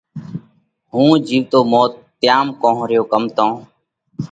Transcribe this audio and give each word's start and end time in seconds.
ھُون 0.91 1.11
جيوتو 1.27 1.59
موت 1.71 1.91
تيام 2.19 2.47
ڪونھ 2.61 2.81
ريو 2.89 3.03
ڪم 3.11 3.23
تو 3.35 3.47